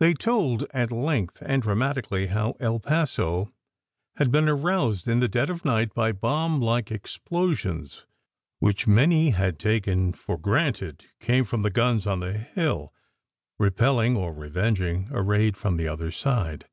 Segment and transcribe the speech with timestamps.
[0.00, 3.52] They told at length and dramatically how El Paso
[4.16, 8.04] had been aroused in the dead of night by bomblike explosions
[8.58, 12.92] which, many had taken for granted, came from the guns on the hill,
[13.56, 16.66] repelling or revenging a raid from the other side.